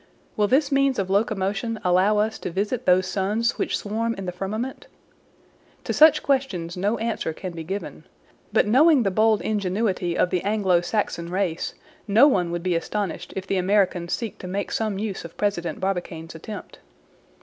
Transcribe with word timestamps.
Will 0.35 0.47
this 0.47 0.71
means 0.71 0.97
of 0.97 1.11
locomotion 1.11 1.79
allow 1.83 2.17
us 2.17 2.39
to 2.39 2.49
visit 2.49 2.87
those 2.87 3.05
suns 3.05 3.59
which 3.59 3.77
swarm 3.77 4.15
in 4.15 4.25
the 4.25 4.31
firmament? 4.31 4.87
To 5.83 5.93
such 5.93 6.23
questions 6.23 6.75
no 6.75 6.97
answer 6.97 7.33
can 7.33 7.51
be 7.53 7.63
given. 7.63 8.05
But 8.51 8.65
knowing 8.65 9.03
the 9.03 9.11
bold 9.11 9.43
ingenuity 9.43 10.17
of 10.17 10.31
the 10.31 10.41
Anglo 10.41 10.81
Saxon 10.81 11.29
race, 11.29 11.75
no 12.07 12.27
one 12.27 12.49
would 12.49 12.63
be 12.63 12.73
astonished 12.73 13.31
if 13.35 13.45
the 13.45 13.57
Americans 13.57 14.11
seek 14.13 14.39
to 14.39 14.47
make 14.47 14.71
some 14.71 14.97
use 14.97 15.23
of 15.23 15.37
President 15.37 15.79
Barbicane's 15.79 16.33
attempt. 16.33 16.79